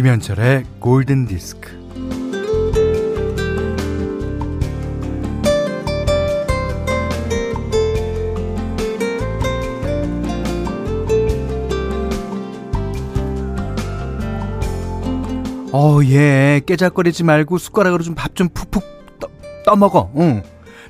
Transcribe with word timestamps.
김현철의 0.00 0.64
골든 0.78 1.26
디스크. 1.26 1.78
어, 15.70 16.00
예. 16.04 16.62
깨작거리지 16.64 17.24
말고 17.24 17.58
숟가락으로 17.58 18.02
좀밥좀 18.02 18.48
푹푹 18.54 18.82
떠, 19.18 19.28
떠먹어. 19.66 20.12
응. 20.16 20.42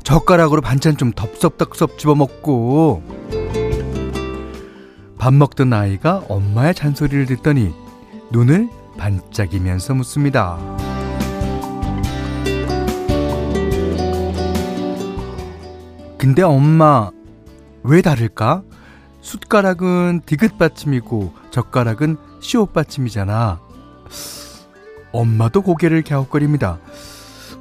젓가락으로 0.04 0.60
반찬 0.60 0.96
좀 0.96 1.10
덥석덥석 1.10 1.98
집어먹고. 1.98 3.02
밥 5.18 5.34
먹던 5.34 5.72
아이가 5.72 6.22
엄마의 6.28 6.76
잔소리를 6.76 7.26
듣더니 7.26 7.74
눈을 8.30 8.68
반짝이면서 9.00 9.94
묻습니다. 9.94 10.58
근데 16.18 16.42
엄마, 16.42 17.10
왜 17.82 18.02
다를까? 18.02 18.62
숟가락은 19.22 20.20
디귿 20.26 20.58
받침이고 20.58 21.32
젓가락은 21.50 22.18
시옷 22.40 22.74
받침이잖아. 22.74 23.58
엄마도 25.12 25.62
고개를 25.62 26.02
갸웃거립니다. 26.02 26.78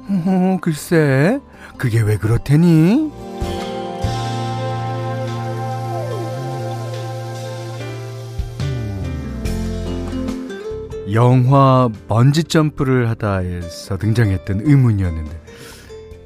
어, 0.08 0.58
글쎄, 0.60 1.40
그게 1.78 2.02
왜 2.02 2.18
그렇대니? 2.18 3.29
영화 11.12 11.88
먼지 12.08 12.44
점프를 12.44 13.08
하다에서 13.08 13.98
등장했던 13.98 14.62
의문이었는데 14.64 15.40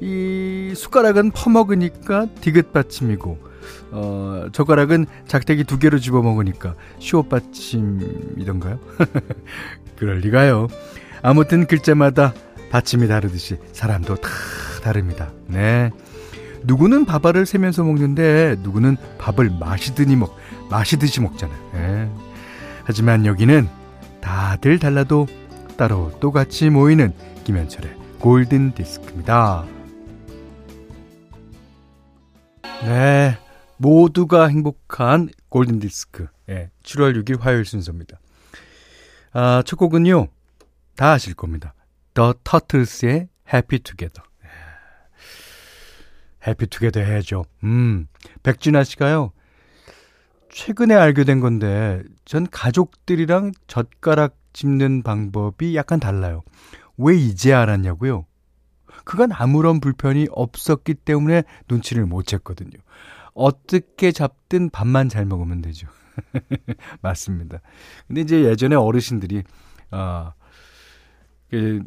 이 0.01 0.73
숟가락은 0.75 1.31
퍼먹으니까 1.31 2.27
디귿 2.41 2.71
받침이고 2.71 3.37
어, 3.91 4.47
젓가락은 4.51 5.05
작대기 5.27 5.63
두 5.63 5.79
개로 5.79 5.99
집어 5.99 6.21
먹으니까 6.21 6.75
시옷 6.99 7.29
받침이던가요? 7.29 8.79
그럴 9.97 10.19
리가요. 10.19 10.67
아무튼 11.21 11.65
글자마다 11.65 12.33
받침이 12.69 13.07
다르듯이 13.07 13.57
사람도 13.71 14.15
다 14.15 14.29
다릅니다. 14.83 15.31
네. 15.47 15.91
누구는 16.63 17.05
밥알을 17.05 17.45
세면서 17.45 17.83
먹는데 17.83 18.57
누구는 18.61 18.97
밥을 19.17 19.51
마시더니 19.59 20.15
먹 20.15 20.35
마시듯이 20.69 21.21
먹잖아요. 21.21 21.57
네. 21.73 22.11
하지만 22.83 23.25
여기는 23.25 23.67
다들 24.25 24.79
달라도 24.79 25.27
따로 25.77 26.11
똑같이 26.19 26.71
모이는 26.71 27.13
김현철의 27.43 27.95
골든 28.19 28.73
디스크입니다. 28.73 29.65
네. 32.81 33.37
모두가 33.77 34.47
행복한 34.47 35.29
골든 35.49 35.79
디스크. 35.79 36.27
예, 36.49 36.71
7월 36.81 37.23
6일 37.23 37.39
화요일 37.39 37.65
순서입니다. 37.65 38.19
아, 39.33 39.61
첫 39.63 39.75
곡은요. 39.75 40.27
다 40.95 41.11
아실 41.11 41.35
겁니다. 41.35 41.75
The 42.15 42.33
Turtles의 42.43 43.29
Happy 43.53 43.79
Together. 43.79 44.27
해피 46.47 46.67
투게더 46.67 46.99
해야죠. 46.99 47.45
음, 47.63 48.07
백진아 48.43 48.83
씨가요. 48.85 49.33
최근에 50.55 50.95
알게 50.95 51.25
된 51.25 51.41
건데 51.41 52.01
전 52.23 52.47
가족들이랑 52.49 53.51
젓가락 53.67 54.37
집는 54.53 55.03
방법이 55.03 55.75
약간 55.75 55.99
달라요. 55.99 56.43
왜 56.97 57.13
이제 57.17 57.51
알았냐고요? 57.51 58.25
그건 59.03 59.33
아무런 59.33 59.81
불편이 59.81 60.27
없었기 60.31 60.93
때문에 60.93 61.43
눈치를 61.67 62.05
못 62.05 62.25
챘거든요. 62.25 62.77
어떻게 63.33 64.13
잡든 64.13 64.69
밥만 64.69 65.09
잘 65.09 65.25
먹으면 65.25 65.61
되죠. 65.61 65.89
맞습니다. 67.01 67.59
근데 68.07 68.21
이제 68.21 68.45
예전에 68.45 68.77
어르신들이 68.77 69.43
아, 69.91 70.35
그 71.49 71.81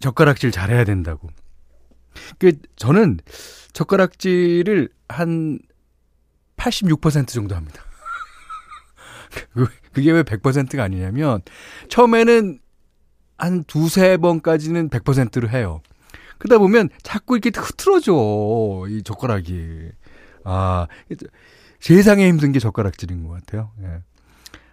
젓가락질 0.00 0.50
잘해야 0.50 0.84
된다고. 0.84 1.30
그 2.38 2.52
저는 2.76 3.20
젓가락질을 3.72 4.90
한 5.08 5.60
86% 6.56 7.28
정도 7.28 7.54
합니다. 7.54 7.82
그, 9.52 9.68
그게 9.92 10.10
왜 10.12 10.22
100%가 10.22 10.82
아니냐면 10.82 11.42
처음에는 11.88 12.58
한 13.38 13.64
두세 13.64 14.16
번까지는 14.16 14.88
100%로 14.88 15.48
해요. 15.48 15.82
그러다 16.38 16.58
보면 16.58 16.88
자꾸 17.02 17.36
이렇게 17.36 17.50
흐트러져 17.58 18.86
이 18.88 19.02
젓가락이. 19.02 19.90
아 20.44 20.86
세상에 21.80 22.28
힘든 22.28 22.52
게 22.52 22.58
젓가락질인 22.58 23.26
것 23.26 23.30
같아요. 23.30 23.72
예. 23.82 24.02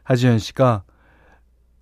하지연 0.03 0.39
씨가 0.39 0.83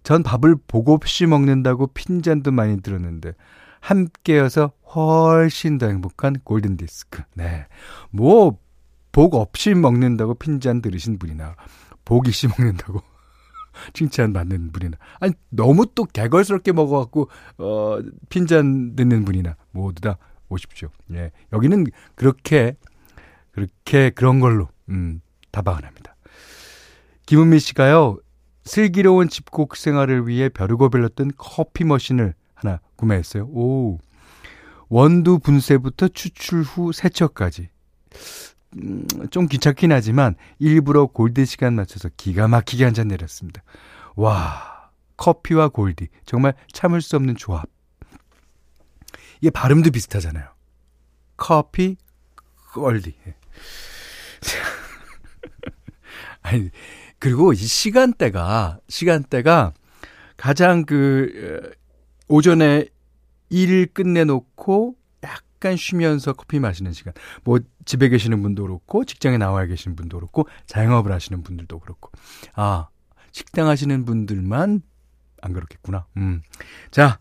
전 0.03 0.23
밥을 0.23 0.55
복 0.67 0.89
없이 0.89 1.25
먹는다고 1.25 1.87
핀잔도 1.87 2.51
많이 2.51 2.81
들었는데 2.81 3.33
함께여서 3.79 4.73
훨씬 4.95 5.77
더 5.77 5.87
행복한 5.87 6.35
골든 6.43 6.77
디스크. 6.77 7.23
네. 7.35 7.65
뭐, 8.11 8.59
복 9.11 9.35
없이 9.35 9.73
먹는다고 9.73 10.35
핀잔 10.35 10.81
들으신 10.81 11.19
분이나, 11.19 11.55
복 12.05 12.27
있이 12.27 12.47
먹는다고 12.47 13.01
칭찬 13.93 14.33
받는 14.33 14.71
분이나, 14.71 14.97
아니, 15.19 15.33
너무 15.49 15.85
또 15.95 16.05
개걸스럽게 16.05 16.71
먹어갖고, 16.71 17.29
어, 17.57 17.99
핀잔 18.29 18.95
듣는 18.95 19.25
분이나, 19.25 19.55
모두 19.71 20.01
다 20.01 20.17
오십시오. 20.49 20.89
예. 21.13 21.31
여기는 21.53 21.85
그렇게, 22.15 22.75
그렇게 23.51 24.09
그런 24.09 24.39
걸로, 24.39 24.69
음, 24.89 25.21
다방을 25.51 25.85
합니다. 25.85 26.15
김은미 27.25 27.59
씨가요, 27.59 28.17
슬기로운 28.63 29.29
집콕 29.29 29.75
생활을 29.75 30.27
위해 30.27 30.49
벼르고 30.49 30.89
별렀던 30.89 31.31
커피 31.37 31.83
머신을 31.83 32.33
하나 32.53 32.79
구매했어요. 32.95 33.45
오. 33.45 33.99
원두 34.89 35.39
분쇄부터 35.39 36.09
추출 36.09 36.61
후 36.61 36.91
세척까지. 36.91 37.69
음, 38.77 39.05
좀 39.31 39.47
귀찮긴 39.47 39.91
하지만 39.91 40.35
일부러 40.59 41.07
골드 41.07 41.43
시간 41.45 41.75
맞춰서 41.75 42.09
기가 42.15 42.47
막히게 42.47 42.85
한 42.85 42.93
잔 42.93 43.07
내렸습니다. 43.09 43.63
와, 44.15 44.89
커피와 45.17 45.69
골디. 45.69 46.07
정말 46.25 46.53
참을 46.71 47.01
수 47.01 47.15
없는 47.15 47.35
조합. 47.35 47.65
이게 49.41 49.49
발음도 49.49 49.91
비슷하잖아요. 49.91 50.45
커피, 51.37 51.97
골디. 52.73 53.15
아니, 56.41 56.69
그리고 57.19 57.53
이 57.53 57.57
시간대가, 57.57 58.79
시간대가 58.87 59.73
가장 60.37 60.85
그, 60.85 61.71
오전에 62.27 62.85
일 63.49 63.87
끝내놓고 63.87 64.95
약간 65.61 65.77
쉬면서 65.77 66.33
커피 66.33 66.59
마시는 66.59 66.91
시간. 66.91 67.13
뭐 67.43 67.59
집에 67.85 68.09
계시는 68.09 68.41
분도 68.41 68.63
그렇고 68.63 69.05
직장에 69.05 69.37
나와 69.37 69.63
계시는 69.65 69.95
분도 69.95 70.17
그렇고 70.17 70.47
자영업을 70.65 71.11
하시는 71.11 71.43
분들도 71.43 71.79
그렇고. 71.79 72.09
아, 72.55 72.87
식당 73.31 73.67
하시는 73.67 74.03
분들만 74.03 74.81
안 75.43 75.53
그렇겠구나. 75.53 76.07
음. 76.17 76.41
자, 76.89 77.19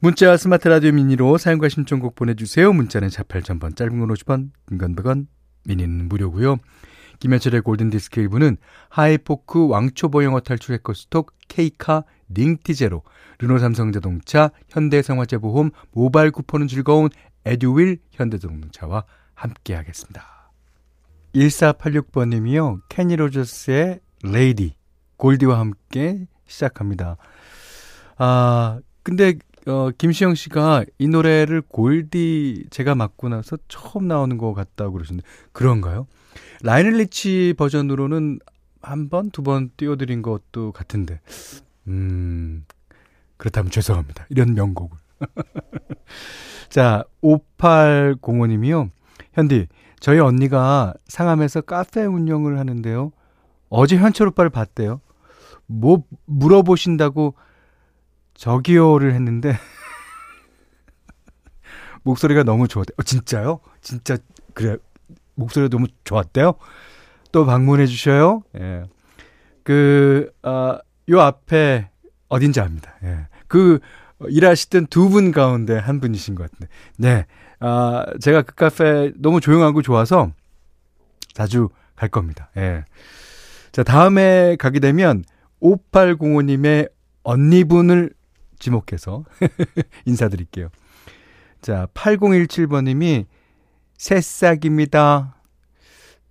문자 0.00 0.36
스마트 0.38 0.68
라디오 0.68 0.92
미니로 0.92 1.36
사연과 1.36 1.68
신청곡 1.68 2.14
보내주세요. 2.14 2.72
문자는 2.72 3.08
48,000번, 3.08 3.76
짧은 3.76 4.00
건 4.00 4.08
50원, 4.08 4.50
긴건 4.68 4.96
100원, 4.96 5.26
미니는 5.66 6.08
무료고요. 6.08 6.56
김현철의 7.20 7.62
골든디스크 7.62 8.20
일부는 8.20 8.56
하이포크 8.88 9.68
왕초보 9.68 10.24
영어 10.24 10.40
탈출 10.40 10.74
해커스톡 10.74 11.32
케이카 11.48 12.04
링티제로 12.28 13.02
르노 13.38 13.58
삼성자동차 13.58 14.50
현대해상화재보험 14.68 15.70
모바일 15.92 16.30
쿠폰은 16.32 16.66
즐거운 16.66 17.08
에듀윌 17.44 17.98
현대자동차와 18.12 19.04
함께 19.34 19.74
하겠습니다. 19.74 20.50
1486번님이요. 21.34 22.80
케니 22.88 23.16
로저스의 23.16 24.00
Lady 24.22 24.74
골디와 25.16 25.58
함께 25.58 26.26
시작합니다. 26.46 27.16
아 28.16 28.80
근데 29.02 29.34
어, 29.66 29.90
김시영 29.96 30.34
씨가 30.34 30.84
이 30.98 31.08
노래를 31.08 31.62
골디 31.62 32.66
제가 32.70 32.94
맡고 32.94 33.28
나서 33.30 33.56
처음 33.68 34.06
나오는 34.08 34.36
것 34.38 34.52
같다고 34.54 34.92
그러셨는데 34.92 35.26
그런가요? 35.52 36.06
라이넬 36.62 36.94
리치 36.98 37.54
버전으로는 37.56 38.38
한 38.82 39.08
번, 39.08 39.30
두 39.30 39.42
번 39.42 39.70
띄워드린 39.78 40.20
것도 40.20 40.72
같은데. 40.72 41.20
음, 41.88 42.66
그렇다면 43.38 43.70
죄송합니다. 43.70 44.26
이런 44.28 44.52
명곡을. 44.54 44.98
자, 46.68 47.04
5805님이요. 47.22 48.90
현디, 49.32 49.68
저희 50.00 50.18
언니가 50.18 50.94
상암에서 51.06 51.62
카페 51.62 52.04
운영을 52.04 52.58
하는데요. 52.58 53.12
어제 53.68 53.96
현철 53.96 54.28
오빠를 54.28 54.50
봤대요. 54.50 55.00
뭐 55.66 56.04
물어보신다고 56.26 57.34
저기요를 58.34 59.14
했는데 59.14 59.56
목소리가 62.02 62.42
너무 62.42 62.68
좋았대요. 62.68 62.94
어, 62.98 63.02
진짜요? 63.02 63.60
진짜 63.80 64.18
그래 64.52 64.76
목소리가 65.34 65.74
너무 65.74 65.86
좋았대요. 66.04 66.54
또 67.32 67.46
방문해 67.46 67.86
주셔요. 67.86 68.42
예. 68.58 68.84
그, 69.64 70.30
아, 70.42 70.78
요 71.10 71.20
앞에 71.20 71.90
어딘지 72.28 72.60
압니다. 72.60 72.94
예. 73.02 73.26
그, 73.48 73.80
일하시던 74.28 74.86
두 74.86 75.08
분 75.08 75.32
가운데 75.32 75.76
한 75.78 76.00
분이신 76.00 76.34
것 76.34 76.50
같은데. 76.50 76.72
네. 76.96 77.26
아, 77.60 78.04
제가 78.20 78.42
그 78.42 78.54
카페 78.54 79.12
너무 79.16 79.40
조용하고 79.40 79.82
좋아서 79.82 80.32
자주 81.32 81.68
갈 81.96 82.08
겁니다. 82.08 82.50
예. 82.56 82.84
자, 83.72 83.82
다음에 83.82 84.56
가게 84.56 84.80
되면 84.80 85.24
5805님의 85.62 86.90
언니분을 87.22 88.10
지목해서 88.58 89.24
인사드릴게요. 90.06 90.68
자, 91.60 91.88
8017번님이 91.94 93.26
새싹입니다. 93.96 95.36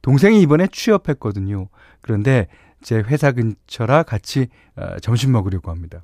동생이 0.02 0.42
이번에 0.42 0.68
취업했거든요. 0.72 1.70
그런데 2.02 2.48
제 2.82 2.98
회사 2.98 3.32
근처라 3.32 4.04
같이 4.04 4.48
어, 4.76 5.00
점심 5.00 5.32
먹으려고 5.32 5.72
합니다. 5.72 6.04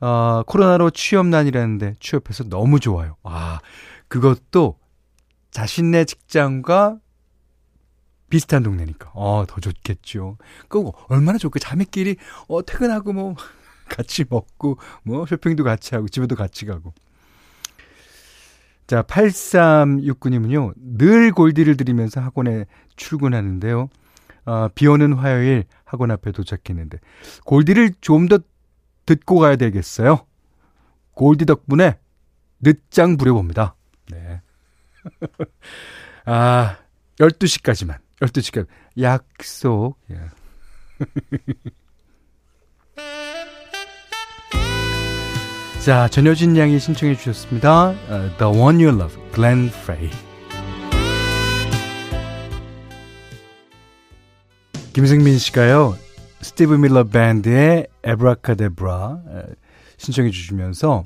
어, 0.00 0.42
코로나로 0.46 0.90
취업난이라는데 0.90 1.96
취업해서 2.00 2.44
너무 2.44 2.80
좋아요. 2.80 3.16
아, 3.22 3.60
그것도 4.08 4.78
자신네 5.50 6.04
직장과 6.04 6.98
비슷한 8.30 8.62
동네니까. 8.62 9.10
어, 9.14 9.44
더 9.46 9.60
좋겠죠. 9.60 10.38
그 10.68 10.90
얼마나 11.08 11.36
좋고 11.36 11.58
자매끼리 11.58 12.16
어 12.48 12.62
퇴근하고 12.62 13.12
뭐 13.12 13.34
같이 13.90 14.24
먹고 14.28 14.78
뭐 15.02 15.26
쇼핑도 15.26 15.64
같이 15.64 15.94
하고 15.94 16.08
집에도 16.08 16.36
같이 16.36 16.64
가고. 16.64 16.94
자, 18.86 19.02
8369님은요. 19.02 20.72
늘 20.76 21.32
골디를 21.32 21.76
들이면서 21.76 22.20
학원에 22.20 22.66
출근하는데요. 22.96 23.88
어, 24.46 24.68
비 24.74 24.86
오는 24.86 25.12
화요일 25.12 25.64
학원 25.84 26.10
앞에 26.10 26.32
도착했는데 26.32 26.98
골디를 27.44 27.92
좀 28.00 28.28
더 28.28 28.38
듣고 29.06 29.38
가야 29.38 29.56
되겠어요. 29.56 30.26
골디 31.12 31.46
덕분에 31.46 31.98
늦장 32.60 33.16
부려봅니다. 33.16 33.74
네. 34.10 34.40
아, 36.26 36.76
12시까지만. 37.18 37.98
12시까지. 38.20 38.66
약속. 39.00 39.96
예. 40.10 40.20
자, 45.84 46.08
전효진 46.08 46.56
양이 46.58 46.78
신청해 46.78 47.16
주셨습니다. 47.16 47.88
Uh, 48.10 48.36
The 48.36 48.52
One 48.54 48.84
You 48.84 48.94
Love, 48.94 49.16
Glenn 49.32 49.68
Frey. 49.68 50.10
김승민 54.92 55.38
씨가요. 55.38 55.96
스티브 56.42 56.74
밀러 56.74 57.04
밴드의 57.04 57.86
에브라카데브라 58.02 59.22
신청해 59.98 60.30
주시면서 60.30 61.04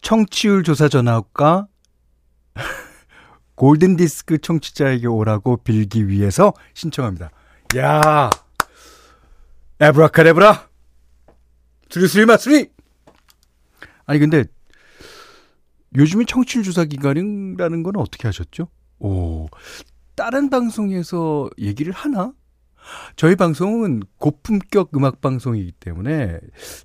청취율 0.00 0.62
조사 0.62 0.88
전화가 0.88 1.66
골든 3.54 3.96
디스크 3.96 4.38
청취자에게 4.38 5.06
오라고 5.06 5.58
빌기 5.58 6.08
위해서 6.08 6.52
신청합니다. 6.74 7.30
야! 7.76 8.30
에브라카데브라! 9.80 10.68
수리수리 11.90 12.26
마수리! 12.26 12.70
아니 14.06 14.18
근데 14.18 14.44
요즘에 15.96 16.24
청취율 16.26 16.64
조사 16.64 16.84
기간이라는 16.84 17.82
건 17.82 17.96
어떻게 17.96 18.28
아셨죠? 18.28 18.68
오. 18.98 19.48
다른 20.14 20.50
방송에서 20.50 21.50
얘기를 21.58 21.92
하나? 21.92 22.32
저희 23.16 23.36
방송은 23.36 24.02
고품격 24.18 24.96
음악 24.96 25.20
방송이기 25.20 25.72
때문에 25.72 26.38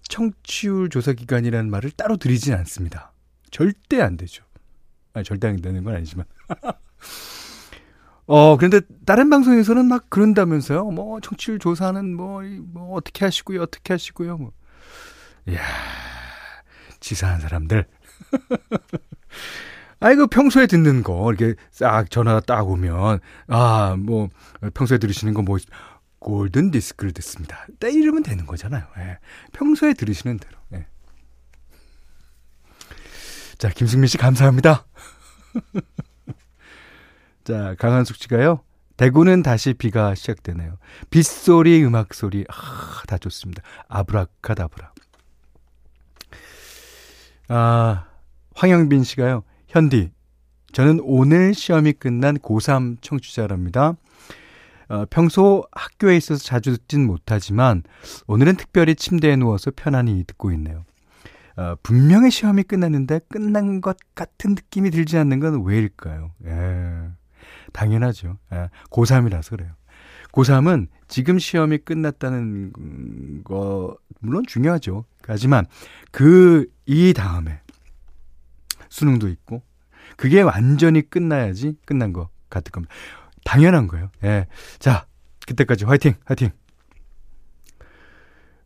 청취율 0.07 0.89
조사 0.89 1.13
기간이라는 1.13 1.69
말을 1.69 1.91
따로 1.91 2.17
드리진 2.17 2.53
않습니다. 2.53 3.13
절대 3.51 4.01
안 4.01 4.17
되죠. 4.17 4.43
아니, 5.13 5.23
절대 5.23 5.47
안 5.47 5.55
되는 5.57 5.83
건 5.83 5.95
아니지만. 5.95 6.25
어, 8.27 8.57
그런데 8.57 8.81
다른 9.05 9.29
방송에서는 9.29 9.85
막 9.87 10.09
그런다면서요. 10.09 10.91
뭐, 10.91 11.19
청취율 11.21 11.59
조사는 11.59 12.15
뭐, 12.15 12.41
뭐, 12.43 12.95
어떻게 12.95 13.25
하시고요, 13.25 13.61
어떻게 13.61 13.93
하시고요. 13.93 14.37
뭐. 14.37 14.51
이야, 15.47 15.61
지사한 16.99 17.39
사람들. 17.39 17.85
아이고 19.99 20.27
평소에 20.27 20.67
듣는 20.67 21.03
거 21.03 21.31
이렇게 21.33 21.55
싹 21.71 22.09
전화 22.11 22.39
딱 22.39 22.69
오면 22.69 23.19
아 23.47 23.95
뭐 23.97 24.29
평소에 24.73 24.97
들으시는 24.97 25.33
거 25.33 25.41
뭐 25.41 25.57
골든 26.19 26.71
디스크를 26.71 27.13
듣습니다. 27.13 27.65
때 27.79 27.91
이러면 27.91 28.23
되는 28.23 28.45
거잖아요. 28.45 28.83
예. 28.97 29.19
평소에 29.53 29.93
들으시는 29.93 30.39
대로. 30.39 30.57
예. 30.73 30.87
자 33.57 33.69
김승민 33.69 34.07
씨 34.07 34.17
감사합니다. 34.17 34.85
자 37.45 37.75
강한숙 37.79 38.17
씨가요. 38.17 38.61
대구는 38.97 39.43
다시 39.43 39.73
비가 39.75 40.15
시작되네요. 40.15 40.77
빗소리, 41.11 41.83
음악 41.85 42.15
소리, 42.15 42.45
아, 42.49 43.03
다 43.07 43.19
좋습니다. 43.19 43.61
아브라카다브라. 43.87 44.91
아, 47.49 48.05
황영빈 48.55 49.03
씨가요. 49.03 49.43
현디, 49.67 50.11
저는 50.71 50.99
오늘 51.03 51.53
시험이 51.53 51.93
끝난 51.93 52.37
고3 52.37 52.97
청취자랍니다. 53.01 53.95
어, 54.89 55.05
평소 55.09 55.65
학교에 55.73 56.15
있어서 56.15 56.41
자주 56.41 56.77
듣진 56.77 57.05
못하지만 57.05 57.83
오늘은 58.27 58.55
특별히 58.55 58.95
침대에 58.95 59.35
누워서 59.35 59.71
편안히 59.75 60.23
듣고 60.23 60.51
있네요. 60.53 60.85
어, 61.57 61.75
분명히 61.83 62.31
시험이 62.31 62.63
끝났는데 62.63 63.19
끝난 63.27 63.81
것 63.81 63.97
같은 64.15 64.51
느낌이 64.51 64.91
들지 64.91 65.17
않는 65.17 65.41
건 65.41 65.65
왜일까요? 65.65 66.31
예, 66.45 67.09
당연하죠. 67.73 68.37
예, 68.53 68.69
고3이라서 68.89 69.49
그래요. 69.51 69.71
고3은 70.31 70.87
지금 71.09 71.39
시험이 71.39 71.79
끝났다는 71.79 73.43
거, 73.43 73.97
물론 74.19 74.43
중요하죠. 74.47 75.03
하지만 75.25 75.65
그, 76.11 76.67
이 76.85 77.13
다음에 77.13 77.59
수능도 78.89 79.27
있고 79.29 79.61
그게 80.15 80.41
완전히 80.41 81.01
끝나야지 81.01 81.75
끝난 81.85 82.13
것 82.13 82.29
같을 82.49 82.71
겁니다. 82.71 82.93
당연한 83.43 83.87
거예요. 83.87 84.09
예. 84.23 84.47
자, 84.79 85.05
그때까지 85.47 85.85
화이팅, 85.85 86.15
화이팅. 86.25 86.49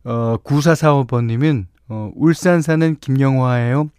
어, 0.04 0.36
9445번님은, 0.38 1.66
어, 1.88 2.10
울산 2.16 2.62
사는 2.62 2.96
김영화예요. 2.96 3.90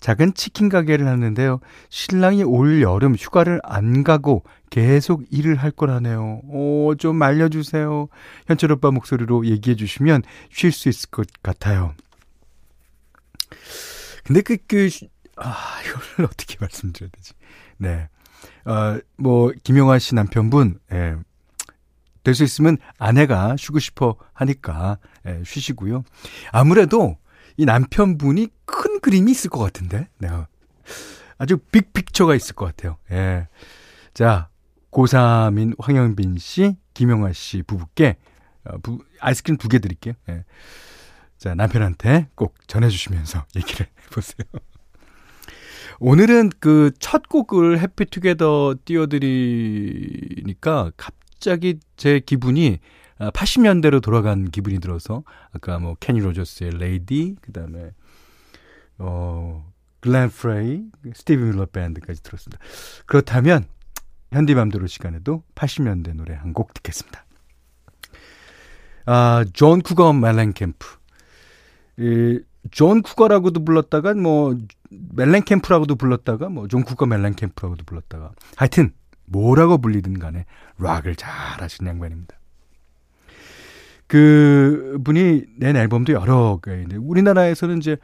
작은 0.00 0.34
치킨 0.34 0.68
가게를 0.68 1.06
하는데요. 1.06 1.60
신랑이 1.88 2.42
올 2.44 2.82
여름 2.82 3.14
휴가를 3.14 3.60
안 3.64 4.04
가고 4.04 4.44
계속 4.68 5.24
일을 5.30 5.56
할 5.56 5.70
거라네요. 5.70 6.42
오, 6.48 6.94
좀 6.96 7.22
알려주세요. 7.22 8.08
현철 8.46 8.72
오빠 8.72 8.90
목소리로 8.90 9.46
얘기해 9.46 9.74
주시면 9.74 10.22
쉴 10.50 10.70
수 10.70 10.88
있을 10.88 11.10
것 11.10 11.26
같아요. 11.42 11.94
근데 14.24 14.42
그, 14.42 14.56
그, 14.66 14.90
아, 15.36 15.80
이걸 15.84 16.26
어떻게 16.30 16.56
말씀드려야 16.60 17.10
되지? 17.12 17.32
네. 17.78 18.08
어, 18.64 18.98
뭐, 19.16 19.52
김영환 19.62 19.98
씨 19.98 20.14
남편분, 20.14 20.78
예. 20.92 21.16
될 22.24 22.34
수 22.34 22.42
있으면 22.42 22.76
아내가 22.98 23.56
쉬고 23.56 23.78
싶어 23.78 24.16
하니까, 24.32 24.98
예, 25.26 25.42
쉬시고요. 25.44 26.02
아무래도 26.50 27.16
이 27.56 27.64
남편분이 27.64 28.48
큰 28.64 29.00
그림이 29.00 29.30
있을 29.30 29.48
것 29.50 29.60
같은데, 29.60 30.08
네. 30.18 30.28
아주 31.38 31.58
빅 31.58 31.92
픽처가 31.92 32.34
있을 32.34 32.54
것 32.56 32.64
같아요. 32.66 32.96
예. 33.12 33.46
자, 34.12 34.48
고3인 34.90 35.74
황영빈 35.78 36.38
씨, 36.38 36.76
김영환 36.94 37.32
씨 37.32 37.62
부부께, 37.62 38.16
어, 38.64 38.78
부, 38.82 38.98
아이스크림 39.20 39.56
두 39.58 39.68
개 39.68 39.78
드릴게요. 39.78 40.14
예. 40.28 40.44
자, 41.38 41.54
남편한테 41.54 42.28
꼭 42.34 42.56
전해주시면서 42.66 43.44
얘기를 43.54 43.86
해보세요. 44.06 44.46
오늘은 46.00 46.50
그 46.60 46.90
첫 46.98 47.28
곡을 47.28 47.80
Happy 47.80 48.17
Together 48.17 48.76
띄워드리니까 48.84 50.42
갑자기 50.96 51.78
제 51.96 52.20
기분이 52.20 52.78
80년대로 53.18 53.96
아, 53.96 54.00
돌아간 54.00 54.50
기분이 54.50 54.78
들어서 54.78 55.22
아까 55.52 55.78
뭐 55.78 55.96
케니 55.98 56.20
로저스의 56.20 56.72
Lady 56.78 57.36
그다음에 57.40 57.92
어 58.98 59.70
글렌 60.00 60.28
프레이, 60.28 60.84
스티브 61.14 61.42
밀러 61.42 61.66
밴드까지 61.66 62.22
들었습니다. 62.22 62.62
그렇다면 63.06 63.64
현디맘대로 64.32 64.86
시간에도 64.86 65.42
80년대 65.54 66.14
노래 66.14 66.34
한 66.34 66.52
곡 66.52 66.74
듣겠습니다. 66.74 67.24
아, 69.06 69.44
존 69.52 69.80
쿠거 69.80 70.12
멜렌캠프. 70.12 70.86
이, 71.98 72.40
존 72.70 73.02
쿠거라고도 73.02 73.64
불렀다가 73.64 74.14
뭐 74.14 74.56
멜렌캠프라고도 74.90 75.96
불렀다가 75.96 76.48
뭐 76.48 76.69
존 76.69 76.84
쿠거 76.84 77.06
멜렌캠프라고도 77.06 77.84
불렀다가 77.84 78.32
하여튼 78.56 78.92
뭐라고 79.26 79.78
불리든 79.78 80.18
간에 80.18 80.44
락을 80.78 81.16
잘 81.16 81.30
하시는 81.60 81.88
양반입니다. 81.90 82.36
그 84.06 84.98
분이 85.04 85.44
낸 85.58 85.76
앨범도 85.76 86.12
여러 86.12 86.60
개 86.62 86.72
있는데 86.72 86.96
우리나라에서는 86.96 87.78
이제 87.78 87.96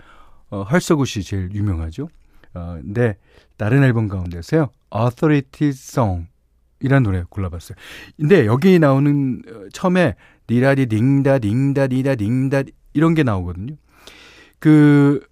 어, 0.50 0.62
Hurts 0.62 0.87
So 0.87 0.97
Good이 0.97 1.22
제일 1.24 1.50
유명하죠. 1.52 2.08
어, 2.54 2.78
근데 2.82 3.16
다른 3.56 3.82
앨범 3.82 4.08
가운데서요. 4.08 4.70
Authority 4.94 5.70
Song 5.70 6.26
이란 6.80 7.04
노래 7.04 7.22
골라봤어요. 7.28 7.76
근데 8.18 8.46
여기 8.46 8.78
나오는 8.78 9.42
어, 9.48 9.68
처음에 9.72 10.16
니라디 10.50 10.86
딩다 10.86 11.38
딩다 11.38 11.86
디다 11.86 12.16
딩다 12.16 12.62
이런 12.92 13.14
게 13.14 13.22
나오거든요. 13.22 13.76
그 14.58 15.24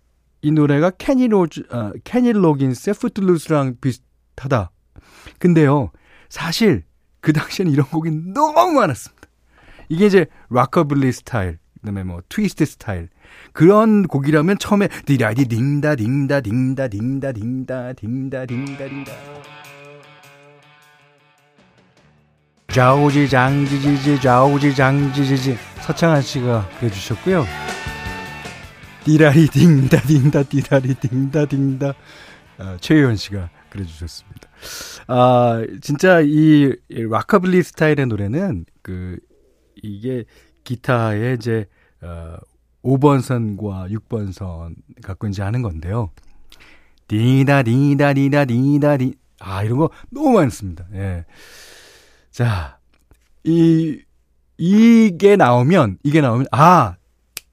이 0.43 0.51
노래가 0.53 0.91
케니 0.91 1.29
로저 1.29 1.65
아, 1.71 1.93
케니 2.05 2.33
로긴스의 2.33 2.95
Footloose랑 2.95 3.77
비슷하다. 3.81 4.71
근데요. 5.39 5.91
사실 6.29 6.85
그 7.21 7.33
당시에는 7.33 7.73
이런 7.73 7.87
곡이 7.87 8.11
너무 8.33 8.73
많았습니다. 8.73 9.29
이게 9.89 10.07
이제 10.07 10.27
락커블리 10.51 11.13
스타일, 11.13 11.59
그다음에 11.81 12.05
뭐 12.05 12.23
트위스트 12.29 12.65
스타일 12.65 13.09
그런 13.53 14.07
곡이라면 14.07 14.59
처음에 14.59 14.89
디라디 15.05 15.47
딩다 15.47 15.97
딩다 15.97 16.41
딩다 16.41 16.89
딩다 16.89 17.33
딩다 17.33 17.93
딩다 17.95 18.47
딩다 18.47 18.87
딩다 18.87 19.13
좌우지 22.69 23.29
장지지지 23.29 24.21
좌우지 24.21 24.75
장지지지 24.77 25.59
서창한 25.81 26.23
씨가 26.23 26.69
그려주셨고요. 26.79 27.45
디라리 29.11 29.49
딩다 29.49 30.01
딩다 30.03 30.45
디라리 30.45 30.95
딩다 30.95 31.47
딩다 31.47 31.95
아, 32.59 32.77
최유현 32.81 33.17
씨가 33.17 33.51
그려주셨습니다. 33.69 34.49
아 35.09 35.65
진짜 35.81 36.21
이 36.21 36.73
락커블리 36.89 37.61
스타일의 37.65 38.07
노래는 38.07 38.67
그 38.83 39.19
이게 39.83 40.27
기타에 40.63 41.35
이제 41.35 41.67
어, 42.03 42.37
5번 42.85 43.21
선과 43.21 43.89
6번 43.89 44.33
선 44.33 44.77
갖고 45.03 45.27
이제 45.27 45.43
하는 45.43 45.63
건데요. 45.63 46.11
디다 47.09 47.65
디다 47.65 48.13
디다 48.13 48.45
디다 48.45 48.97
디. 48.97 49.15
아, 49.41 49.65
이런 49.65 49.79
거 49.79 49.91
너무 50.11 50.35
많습니다. 50.35 50.87
예. 50.95 51.25
자, 52.31 52.79
이, 53.43 53.99
이게 54.59 55.37
나오면, 55.37 55.99
이게 56.03 56.21
나오면, 56.21 56.47
아, 56.53 56.97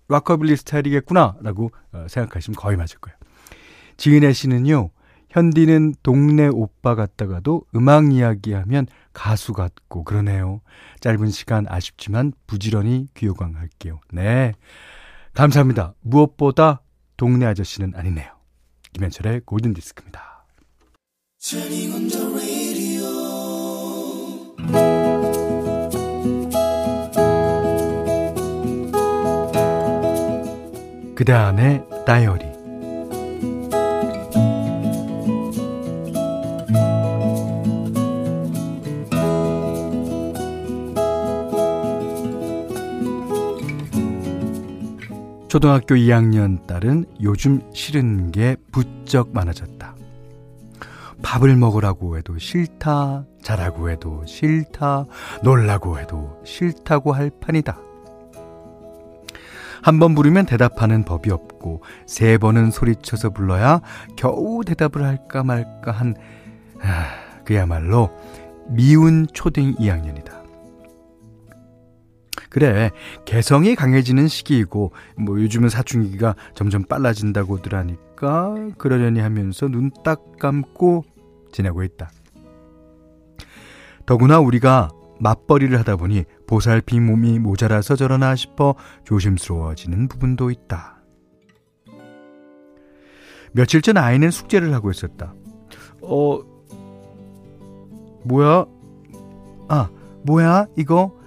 락커블리 0.10 0.56
스타일이겠구나, 0.56 1.38
라고 1.42 1.72
어, 1.92 2.06
생각하시면 2.10 2.56
거의 2.56 2.78
맞을 2.78 3.00
거예요. 3.00 3.18
지은혜 3.98 4.34
씨는요, 4.34 4.92
현디는 5.30 5.96
동네 6.04 6.48
오빠 6.48 6.96
같다가도 6.96 7.64
음악 7.76 8.14
이야기하면 8.14 8.88
가수 9.14 9.54
같고 9.54 10.04
그러네요. 10.04 10.62
짧은 11.00 11.30
시간 11.30 11.66
아쉽지만 11.68 12.34
부지런히 12.48 13.08
귀호강할게요. 13.14 14.00
네. 14.12 14.54
감사합니다. 15.34 15.94
무엇보다 16.02 16.82
동네 17.18 17.46
아저씨는 17.46 17.94
아니네요. 17.96 18.32
김현철의 18.94 19.42
골든 19.46 19.74
디스크입니다. 19.74 20.46
그대 31.18 31.34
안의 31.34 31.84
다이어리 32.06 32.46
초등학교 45.48 45.96
2학년 45.96 46.68
딸은 46.68 47.06
요즘 47.24 47.64
싫은 47.74 48.32
게 48.32 48.56
부쩍 48.72 49.34
많아졌다. 49.34 49.96
밥을 51.24 51.56
먹으라고 51.56 52.20
해도 52.20 52.38
싫다, 52.38 53.26
자라고 53.42 53.90
해도 53.90 54.24
싫다, 54.28 55.08
놀라고 55.44 55.98
해도 55.98 56.40
싫다고 56.46 57.12
할 57.12 57.32
판이다. 57.42 57.87
한 59.82 60.00
번 60.00 60.16
부르면 60.16 60.46
대답하는 60.46 61.04
법이 61.04 61.32
없고 61.32 61.82
세 62.06 62.38
번은 62.38 62.72
소리쳐서 62.72 63.30
불러야 63.32 63.82
겨우 64.16 64.64
대답을 64.66 65.04
할까 65.04 65.44
말까 65.44 65.92
한 65.92 66.16
아, 66.82 67.08
그야말로 67.46 68.10
미운 68.70 69.28
초등 69.34 69.74
2학년이다. 69.76 70.38
그래 72.50 72.92
개성이 73.26 73.76
강해지는 73.76 74.28
시기이고 74.28 74.92
뭐 75.18 75.40
요즘은 75.42 75.70
사춘기가 75.70 76.36
점점 76.54 76.84
빨라진다고들 76.84 77.76
하니까 77.76 78.56
그러려니 78.78 79.20
하면서 79.20 79.68
눈 79.68 79.92
딱 80.04 80.38
감고 80.40 81.04
지내고 81.52 81.84
있다. 81.84 82.10
더구나 84.06 84.40
우리가 84.40 84.90
맞벌이를 85.20 85.80
하다 85.80 85.96
보니 85.98 86.26
보살피 86.48 87.00
몸이 87.00 87.40
모자라서 87.40 87.96
저러나 87.96 88.36
싶어 88.36 88.76
조심스러워지는 89.04 90.08
부분도 90.08 90.52
있다. 90.52 90.98
며칠 93.52 93.82
전 93.82 93.98
아이는 93.98 94.30
숙제를 94.30 94.74
하고 94.74 94.92
있었다. 94.92 95.34
어, 96.02 96.40
뭐야? 98.24 98.66
아, 99.70 99.90
뭐야? 100.24 100.68
이거? 100.78 101.18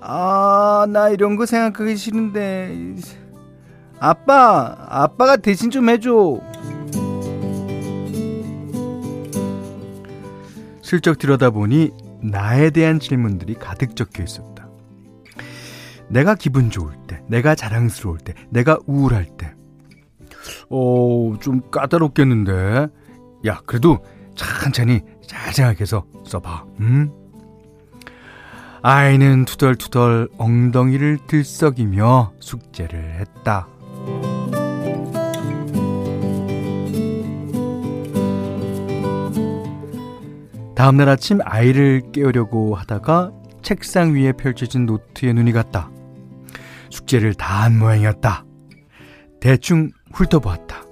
아, 0.00 0.86
나 0.88 1.08
이런 1.10 1.36
거 1.36 1.46
생각하기 1.46 1.96
싫은데. 1.96 2.96
아빠, 4.00 4.76
아빠가 4.88 5.36
대신 5.36 5.70
좀 5.70 5.88
해줘. 5.88 6.40
슬쩍 10.82 11.18
들여다보니 11.18 11.92
나에 12.22 12.70
대한 12.70 13.00
질문들이 13.00 13.54
가득 13.54 13.96
적혀 13.96 14.22
있었다. 14.22 14.68
내가 16.08 16.34
기분 16.34 16.70
좋을 16.70 16.94
때, 17.06 17.22
내가 17.28 17.54
자랑스러울 17.54 18.18
때, 18.18 18.34
내가 18.50 18.78
우울할 18.86 19.26
때. 19.36 19.54
어, 20.70 21.34
좀 21.40 21.60
까다롭겠는데. 21.70 22.88
야, 23.46 23.60
그래도 23.66 23.98
천천히 24.34 25.02
잘 25.26 25.52
생각해서 25.52 26.04
써봐. 26.24 26.64
음? 26.80 27.10
아이는 28.82 29.44
투덜투덜 29.44 30.28
엉덩이를 30.38 31.18
들썩이며 31.26 32.32
숙제를 32.40 33.20
했다. 33.20 33.68
다음날 40.78 41.08
아침 41.08 41.40
아이를 41.42 42.02
깨우려고 42.12 42.76
하다가 42.76 43.32
책상 43.62 44.14
위에 44.14 44.30
펼쳐진 44.30 44.86
노트에 44.86 45.32
눈이 45.32 45.50
갔다. 45.50 45.90
숙제를 46.90 47.34
다 47.34 47.64
한 47.64 47.76
모양이었다. 47.76 48.44
대충 49.40 49.90
훑어보았다. 50.12 50.84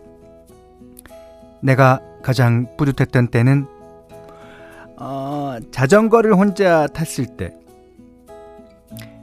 내가 1.63 2.01
가장 2.21 2.67
뿌듯했던 2.77 3.29
때는 3.29 3.69
어, 4.99 5.57
자전거를 5.71 6.35
혼자 6.35 6.89
탔을 6.89 7.37
때 7.37 7.55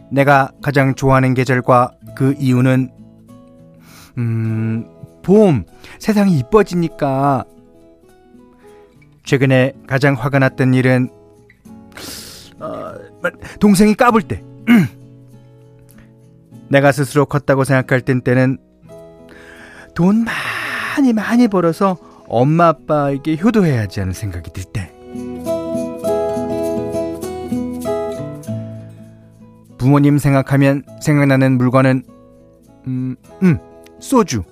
내가 0.10 0.50
가장 0.62 0.96
좋아하는 0.96 1.34
계절과 1.34 1.91
그 2.15 2.36
이유는 2.39 2.89
음, 4.17 4.88
봄 5.24 5.65
세상이 6.00 6.38
이뻐지니까 6.39 7.43
최근에 9.24 9.74
가장 9.88 10.15
화가 10.15 10.39
났던 10.39 10.74
일은 10.74 11.10
어, 12.60 12.94
동생이 13.60 13.96
까불 13.96 14.24
때 14.24 14.44
내가 16.70 16.92
스스로 16.92 17.25
컸다고 17.25 17.63
생각할 17.63 18.01
땐 18.01 18.22
때는 18.22 18.58
돈 19.94 20.25
많이 20.25 21.13
많이 21.13 21.48
벌어서 21.48 21.98
엄마 22.27 22.68
아빠에게 22.70 23.38
효도해야지 23.38 24.00
하는 24.00 24.13
생각이 24.13 24.51
들 24.51 24.63
때 24.65 24.92
부모님 29.77 30.18
생각하면 30.18 30.84
생각나는 31.01 31.58
물건은 31.58 32.03
음, 32.88 33.15
음, 33.42 33.58
소주. 34.00 34.44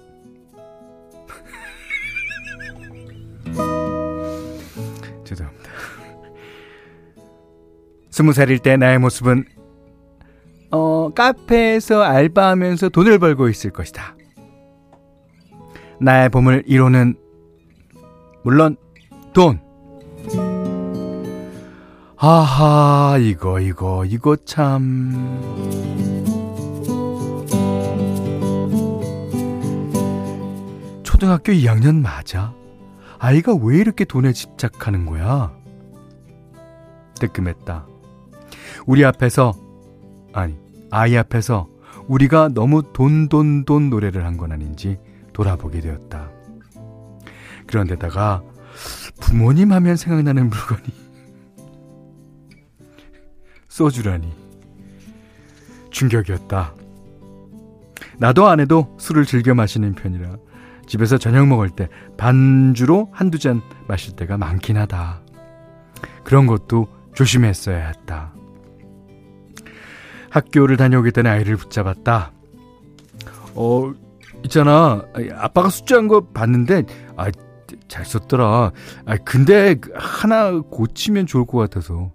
스무 8.11 8.33
살일 8.33 8.59
때 8.59 8.77
나의 8.77 8.99
모습은 8.99 9.45
어, 10.71 11.09
카페에서 11.15 12.01
알바하면서 12.01 12.89
돈을 12.89 13.19
벌고 13.19 13.49
있을 13.49 13.71
것이다. 13.71 14.15
나의 15.99 16.29
봄을 16.29 16.63
이루는 16.65 17.15
물론 18.43 18.75
돈. 19.33 19.59
아하 22.17 23.17
이거 23.19 23.59
이거 23.59 24.05
이거 24.05 24.35
참. 24.45 25.11
초등학교 31.03 31.51
2학년 31.51 32.01
맞아? 32.01 32.53
아이가 33.19 33.53
왜 33.53 33.77
이렇게 33.77 34.05
돈에 34.05 34.33
집착하는 34.33 35.05
거야? 35.05 35.53
뜨끔했다. 37.19 37.90
우리 38.85 39.05
앞에서, 39.05 39.53
아니, 40.33 40.55
아이 40.89 41.15
앞에서 41.17 41.67
우리가 42.07 42.49
너무 42.49 42.81
돈, 42.93 43.29
돈, 43.29 43.63
돈 43.65 43.89
노래를 43.89 44.25
한 44.25 44.37
건 44.37 44.51
아닌지 44.51 44.97
돌아보게 45.33 45.81
되었다. 45.81 46.29
그런데다가 47.67 48.41
부모님 49.21 49.71
하면 49.71 49.95
생각나는 49.95 50.49
물건이 50.49 50.81
소주라니. 53.69 54.33
충격이었다. 55.91 56.73
나도 58.17 58.47
아내도 58.47 58.95
술을 58.97 59.25
즐겨 59.25 59.53
마시는 59.53 59.93
편이라 59.93 60.37
집에서 60.87 61.17
저녁 61.17 61.47
먹을 61.47 61.69
때 61.69 61.89
반주로 62.17 63.09
한두 63.11 63.39
잔 63.39 63.61
마실 63.87 64.15
때가 64.15 64.37
많긴 64.37 64.77
하다. 64.77 65.21
그런 66.23 66.47
것도 66.47 66.87
조심했어야 67.13 67.87
했다. 67.87 68.33
학교를 70.31 70.77
다녀오기 70.77 71.11
전에 71.11 71.29
아이를 71.29 71.57
붙잡았다. 71.57 72.31
어, 73.53 73.93
있잖아. 74.45 75.05
아빠가 75.35 75.69
숙제한 75.69 76.07
거 76.07 76.21
봤는데, 76.21 76.85
아, 77.17 77.27
잘 77.87 78.05
썼더라. 78.05 78.71
아, 79.05 79.17
근데 79.25 79.75
하나 79.93 80.59
고치면 80.59 81.27
좋을 81.27 81.45
것 81.45 81.57
같아서. 81.59 82.11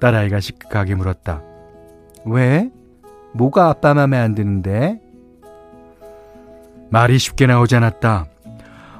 딸아이가 0.00 0.40
시크하게 0.40 0.96
물었다. 0.96 1.42
왜? 2.26 2.70
뭐가 3.32 3.68
아빠 3.68 3.94
맘에 3.94 4.18
안 4.18 4.34
드는데? 4.34 5.00
말이 6.90 7.18
쉽게 7.18 7.46
나오지 7.46 7.76
않았다. 7.76 8.26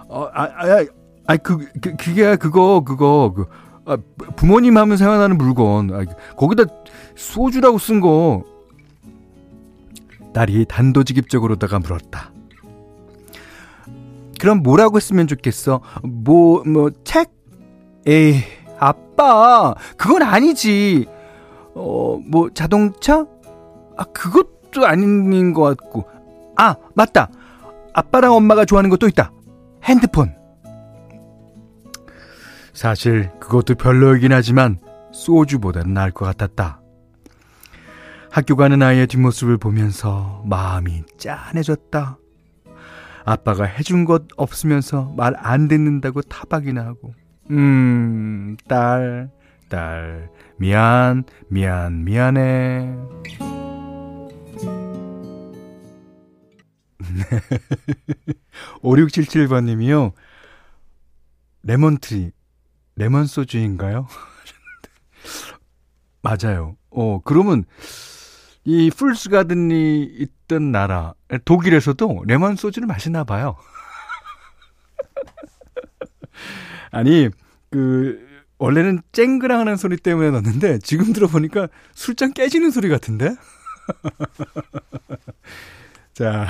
어, 0.09 0.29
아, 0.33 0.43
아, 0.45 0.85
아, 1.27 1.37
그, 1.37 1.59
그, 1.81 1.97
그게 1.97 2.37
그거, 2.37 2.83
그거, 2.85 3.33
그, 3.35 3.47
아, 3.87 3.97
부모님 4.37 4.77
하면 4.77 4.97
생각나는 4.97 5.39
물건. 5.39 5.91
아, 5.93 6.05
거기다 6.37 6.65
소주라고 7.17 7.79
쓴 7.79 8.01
거. 8.01 8.45
딸이 10.33 10.67
단도직입적으로다가 10.69 11.79
물었다. 11.79 12.33
그럼 14.41 14.63
뭐라고 14.63 14.99
쓰면 15.01 15.27
좋겠어? 15.29 15.81
뭐, 16.03 16.63
뭐, 16.65 16.91
책? 17.05 17.31
에이, 18.07 18.43
아빠, 18.79 19.75
그건 19.97 20.23
아니지. 20.23 21.07
어, 21.75 22.19
뭐, 22.27 22.51
자동차? 22.53 23.27
아, 23.97 24.05
그것도 24.05 24.87
아닌 24.87 25.53
것 25.53 25.63
같고. 25.63 26.05
아, 26.57 26.77
맞다. 26.95 27.29
아빠랑 27.93 28.35
엄마가 28.35 28.65
좋아하는 28.65 28.91
것도 28.91 29.07
있다. 29.09 29.33
핸드폰. 29.85 30.35
사실 32.75 33.31
그것도 33.41 33.77
별로이긴 33.77 34.33
하지만 34.33 34.79
소주보다는 35.13 35.95
나을 35.95 36.11
것 36.11 36.25
같았다. 36.27 36.81
학교 38.31 38.57
가는 38.57 38.83
아이의 38.83 39.07
뒷모습을 39.07 39.59
보면서 39.59 40.43
마음이 40.45 41.05
짠해졌다. 41.19 42.19
아빠가 43.25 43.65
해준 43.65 44.05
것 44.05 44.25
없으면서 44.37 45.15
말 45.17 45.35
안 45.39 45.69
듣는다고 45.69 46.21
타박이나 46.23 46.85
하고. 46.85 47.15
음, 47.51 48.57
딸, 48.69 49.31
딸, 49.69 50.29
미안, 50.59 51.23
미안, 51.49 52.05
미안해. 52.05 52.93
5677번님이요. 58.83 60.13
Lemon 61.63 61.97
Tree, 61.97 62.31
레몬 62.97 63.27
소주인가요? 63.27 64.07
맞아요. 66.23 66.77
어, 66.91 67.21
그러면 67.25 67.65
이 68.65 68.91
풀스 68.91 69.31
가든이 69.31 70.05
있던 70.05 70.73
나라, 70.73 71.15
독일에서도 71.45 72.25
레몬 72.27 72.57
소주를 72.57 72.87
마시나 72.87 73.25
봐요. 73.25 73.57
아니, 76.91 77.29
그, 77.71 78.25
원래는 78.59 79.03
쨍그랑 79.13 79.61
하는 79.61 79.77
소리 79.77 79.97
때문에 79.97 80.31
넣었는데, 80.31 80.79
지금 80.79 81.13
들어보니까 81.13 81.69
술잔 81.93 82.33
깨지는 82.33 82.71
소리 82.71 82.89
같은데? 82.89 83.35
자, 86.15 86.47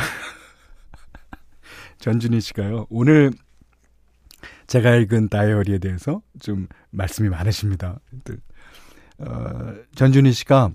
전준희 1.98 2.40
씨가요. 2.40 2.86
오늘 2.90 3.32
제가 4.66 4.94
읽은 4.96 5.28
다이어리에 5.28 5.78
대해서 5.78 6.22
좀 6.40 6.68
말씀이 6.90 7.28
많으십니다. 7.28 8.00
어, 9.18 9.74
전준희 9.94 10.32
씨가 10.32 10.72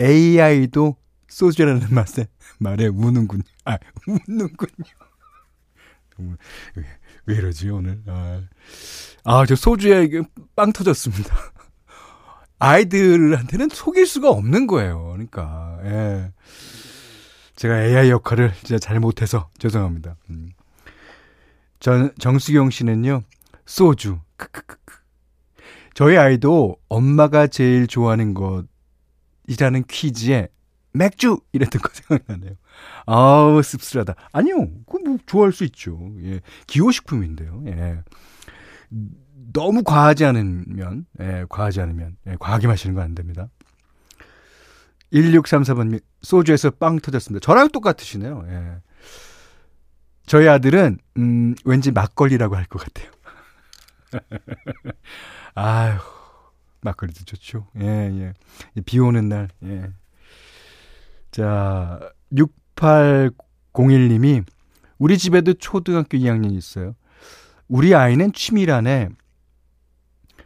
AI도 0.00 0.96
소주라는 1.28 1.88
맛에 1.94 2.26
말에 2.58 2.86
우는군요. 2.86 3.42
아, 3.64 3.78
웃는군요. 4.06 4.84
왜, 6.74 6.84
왜 7.26 7.34
이러지, 7.36 7.70
오늘? 7.70 8.02
아, 8.06 8.42
아, 9.24 9.46
저 9.46 9.54
소주에 9.54 10.08
빵 10.56 10.72
터졌습니다. 10.72 11.36
아이들한테는 12.58 13.68
속일 13.68 14.06
수가 14.06 14.30
없는 14.30 14.66
거예요. 14.66 15.12
그러니까, 15.12 15.78
예. 15.84 16.32
제가 17.54 17.84
AI 17.84 18.10
역할을 18.10 18.52
진짜 18.62 18.78
잘못해서 18.78 19.48
죄송합니다. 19.58 20.16
음. 20.30 20.50
전, 21.80 22.12
정수경 22.18 22.70
씨는요, 22.70 23.22
소주. 23.66 24.18
크크크크. 24.36 24.98
저희 25.94 26.16
아이도 26.16 26.76
엄마가 26.88 27.46
제일 27.48 27.86
좋아하는 27.86 28.34
것이라는 28.34 29.84
퀴즈에 29.88 30.48
맥주! 30.92 31.38
이랬던 31.52 31.80
거 31.82 31.90
생각나네요. 31.92 32.54
아우, 33.06 33.62
씁쓸하다. 33.62 34.14
아니요, 34.32 34.68
그뭐 34.86 35.18
좋아할 35.26 35.52
수 35.52 35.64
있죠. 35.64 35.98
예. 36.22 36.40
기호식품인데요. 36.66 37.62
예. 37.66 38.02
너무 39.52 39.82
과하지 39.82 40.24
않으면, 40.24 41.06
예, 41.20 41.44
과하지 41.48 41.80
않으면, 41.80 42.16
예, 42.26 42.36
과하게 42.38 42.66
마시는 42.66 42.94
거안 42.94 43.14
됩니다. 43.14 43.48
1634번님, 45.12 46.00
소주에서 46.22 46.70
빵 46.70 46.98
터졌습니다. 46.98 47.44
저랑 47.44 47.70
똑같으시네요. 47.70 48.44
예. 48.48 48.76
저희 50.28 50.48
아들은 50.48 50.98
음, 51.16 51.54
왠지 51.64 51.90
막걸리라고 51.90 52.54
할 52.56 52.66
것 52.66 52.82
같아요. 52.82 53.10
아유, 55.54 55.98
막걸리도 56.82 57.24
좋죠. 57.24 57.66
예, 57.80 57.86
예. 57.86 58.32
비 58.84 58.98
오는 59.00 59.28
날, 59.28 59.48
예. 59.64 59.90
자, 61.30 61.98
6801님이 62.32 64.44
우리 64.98 65.18
집에도 65.18 65.54
초등학교 65.54 66.18
2학년 66.18 66.52
있어요. 66.52 66.94
우리 67.68 67.94
아이는 67.94 68.32
취미란에 68.32 69.08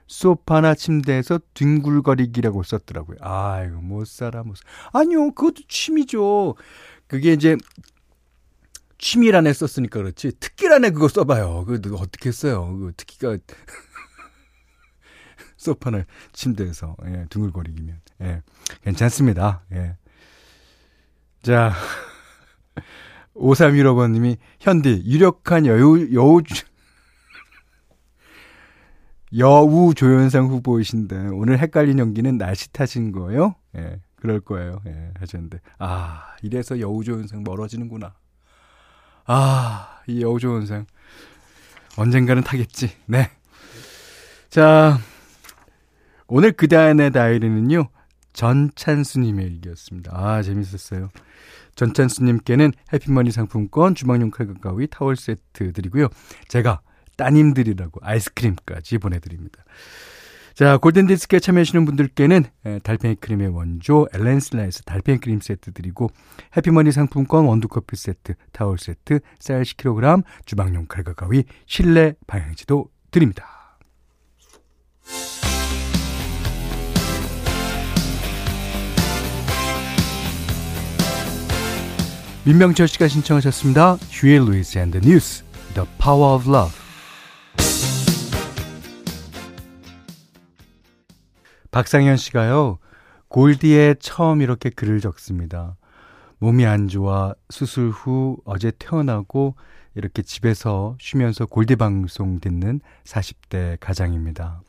소파나 0.07 0.75
침대에서 0.75 1.41
뒹굴거리기라고 1.55 2.63
썼더라고요. 2.63 3.17
아이고, 3.21 3.81
못 3.81 4.07
살아, 4.07 4.43
못 4.43 4.57
살아. 4.57 4.71
아니요, 4.93 5.33
그것도 5.33 5.63
취미죠. 5.69 6.55
그게 7.07 7.33
이제 7.33 7.57
취미란에 9.03 9.53
썼으니까 9.53 9.99
그렇지 9.99 10.31
특기란에 10.39 10.91
그거 10.91 11.09
써봐요. 11.09 11.65
그거 11.67 11.97
어떻게 11.97 12.31
써요? 12.31 12.79
그 12.79 12.93
특기가 12.97 13.37
소파나 15.59 16.05
침대에서 16.33 16.97
예, 17.07 17.27
둥글거리기면 17.29 18.01
예, 18.23 18.43
괜찮습니다. 18.83 19.65
예. 19.73 19.97
자 21.43 21.73
5315번님이 23.35 24.39
현디 24.61 25.03
유력한 25.05 25.67
여우 25.67 26.15
여우 26.15 26.41
여우 29.37 29.95
조연상 29.95 30.47
후보이신데 30.47 31.31
오늘 31.33 31.59
헷갈린 31.59 31.99
연기는 31.99 32.39
날씨 32.39 32.73
탓인 32.73 33.11
거예요? 33.11 33.57
예, 33.77 34.01
그럴 34.15 34.39
거예요. 34.39 34.81
예, 34.87 35.11
하셨는데 35.19 35.59
아 35.81 36.37
이래서 36.43 36.79
여우 36.79 37.03
조연상 37.03 37.43
멀어지는구나. 37.43 38.15
아, 39.27 40.01
이 40.07 40.23
여우조원생. 40.23 40.87
언젠가는 41.97 42.43
타겠지. 42.43 42.91
네. 43.07 43.31
자, 44.49 44.99
오늘 46.27 46.53
그다음의 46.53 47.13
다이리는요, 47.13 47.89
전찬수님의 48.33 49.47
일기였습니다. 49.47 50.13
아, 50.15 50.43
재밌었어요. 50.43 51.11
전찬수님께는 51.75 52.73
해피머니 52.93 53.31
상품권, 53.31 53.95
주방용 53.95 54.31
칼과 54.31 54.55
가위, 54.55 54.87
타월 54.87 55.17
세트 55.17 55.73
드리고요. 55.73 56.09
제가 56.49 56.81
따님들이라고 57.17 58.01
아이스크림까지 58.03 58.99
보내드립니다. 58.99 59.65
자, 60.55 60.77
골든디스크에 60.77 61.41
참여하시는 61.41 61.85
분들께는 61.87 62.45
달팽이 62.83 63.15
크림의 63.17 63.49
원조 63.49 64.07
엘렌슬라에서 64.13 64.83
달팽이 64.83 65.19
크림 65.19 65.41
세트 65.41 65.73
드리고 65.73 66.11
해피머니 66.57 66.93
상품권 66.93 67.47
원두커피 67.47 67.97
세트, 67.97 68.35
타월 68.53 68.79
세트, 68.79 69.21
쌀 69.39 69.63
10kg, 69.63 70.25
주방용 70.45 70.87
칼과 70.87 71.15
가위, 71.15 71.45
실내 71.67 72.15
방향지도 72.27 72.87
드립니다. 73.11 73.79
민명철 82.45 82.89
씨가 82.89 83.07
신청하셨습니다. 83.09 83.95
휴이 84.11 84.45
루이스 84.47 84.77
앤드 84.77 84.99
뉴스 85.05 85.45
The 85.75 85.89
Power 85.99 86.35
of 86.35 86.51
Love 86.51 86.82
박상현 91.73 92.19
씨가요. 92.19 92.79
골디에 93.29 93.95
처음 93.99 94.43
이렇게 94.43 94.69
글을 94.69 95.01
적습니다. 95.01 95.77
몸이 96.39 96.67
안 96.67 96.87
좋아 96.87 97.35
수술 97.49 97.89
후 97.89 98.37
어제 98.45 98.71
퇴원하고 98.79 99.57
이렇게 99.95 100.21
집에서 100.21 100.97
쉬면서 101.01 101.47
골디 101.47 101.77
방송 101.77 102.41
듣는 102.41 102.81
40대 103.05 103.79
가장입니다. 103.81 104.61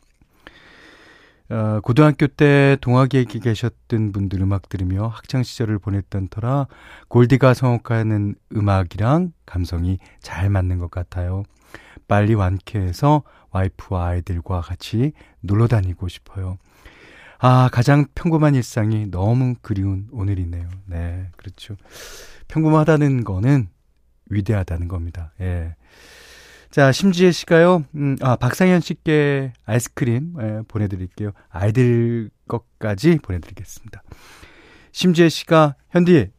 어, 1.50 1.80
고등학교 1.82 2.26
때 2.26 2.78
동아기획에 2.80 3.24
계셨던 3.24 4.12
분들 4.12 4.40
음악 4.40 4.70
들으며 4.70 5.08
학창 5.08 5.42
시절을 5.42 5.78
보냈던 5.80 6.28
터라 6.28 6.68
골디가 7.08 7.52
성혹하는 7.52 8.34
음악이랑 8.56 9.32
감성이 9.44 9.98
잘 10.20 10.48
맞는 10.48 10.78
것 10.78 10.90
같아요. 10.90 11.42
빨리 12.08 12.32
완쾌해서 12.32 13.24
와이프와 13.50 14.06
아이들과 14.06 14.62
같이 14.62 15.12
놀러 15.42 15.66
다니고 15.66 16.08
싶어요. 16.08 16.56
아, 17.38 17.68
가장 17.72 18.06
평범한 18.14 18.54
일상이 18.54 19.10
너무 19.10 19.54
그리운 19.60 20.08
오늘이네요. 20.12 20.68
네, 20.86 21.28
그렇죠. 21.36 21.76
평범하다는 22.48 23.24
거는 23.24 23.68
위대하다는 24.30 24.88
겁니다. 24.88 25.32
예. 25.40 25.74
자, 26.70 26.90
심지혜 26.90 27.30
씨가요, 27.30 27.84
음, 27.94 28.16
아, 28.20 28.34
박상현 28.34 28.80
씨께 28.80 29.52
아이스크림, 29.64 30.34
예, 30.40 30.62
보내드릴게요. 30.66 31.30
아이들 31.48 32.30
것까지 32.48 33.18
보내드리겠습니다. 33.22 34.02
심지혜 34.90 35.28
씨가, 35.28 35.76
현디, 35.90 36.30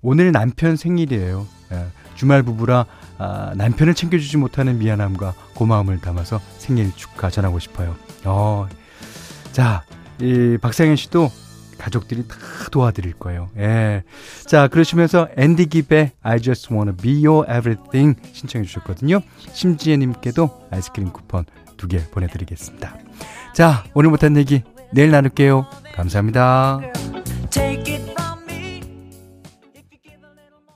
오늘 0.00 0.32
남편 0.32 0.74
생일이에요. 0.74 1.46
예, 1.72 1.86
주말 2.16 2.42
부부라, 2.42 2.86
아, 3.18 3.52
남편을 3.56 3.94
챙겨주지 3.94 4.38
못하는 4.38 4.78
미안함과 4.78 5.34
고마움을 5.54 6.00
담아서 6.00 6.40
생일 6.58 6.92
축하 6.96 7.30
전하고 7.30 7.60
싶어요. 7.60 7.94
어, 8.24 8.66
자, 9.52 9.84
이 10.20 10.58
박상현 10.60 10.96
씨도 10.96 11.30
가족들이 11.78 12.26
다 12.26 12.36
도와드릴 12.70 13.14
거예요. 13.14 13.50
예. 13.58 14.02
자, 14.46 14.66
그러시면서 14.68 15.28
앤디 15.36 15.66
깁의 15.66 16.12
I 16.22 16.40
just 16.40 16.72
wanna 16.72 16.96
be 16.96 17.24
your 17.26 17.46
everything 17.50 18.18
신청해 18.32 18.64
주셨거든요. 18.66 19.20
심지혜 19.52 19.96
님께도 19.96 20.68
아이스크림 20.70 21.10
쿠폰 21.12 21.44
두 21.76 21.88
개 21.88 21.98
보내드리겠습니다. 22.10 22.96
자, 23.52 23.84
오늘 23.94 24.10
못한 24.10 24.36
얘기 24.36 24.62
내일 24.92 25.10
나눌게요. 25.10 25.66
감사합니다. 25.94 26.80